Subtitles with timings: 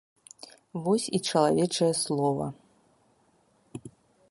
[0.87, 2.47] Вось і чалавечае слова!